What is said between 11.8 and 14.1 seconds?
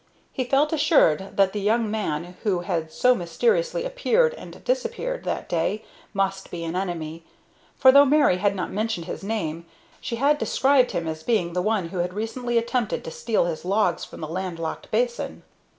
who had recently attempted to steal his logs